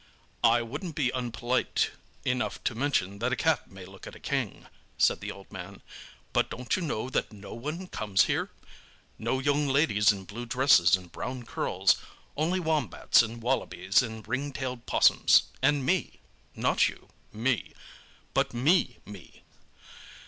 [0.43, 1.91] "I won't be unpolite
[2.25, 4.65] enough to mention that a cat may look at a king,"
[4.97, 5.83] said the old man.
[6.33, 8.49] "But don't you know that no one comes here?
[9.19, 14.87] No young ladies in blue dresses and brown curls—only wombats and wallabies, and ring tailed
[14.87, 16.19] 'possums—and me.
[16.55, 17.73] Not you—me,
[18.33, 19.43] but me—me!